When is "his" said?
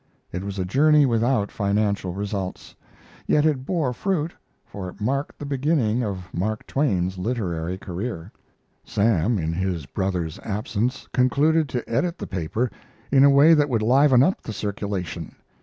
9.53-9.85